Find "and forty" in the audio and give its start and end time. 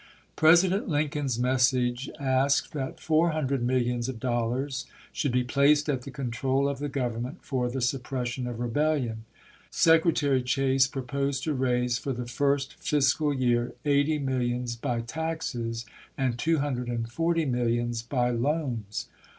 16.87-17.45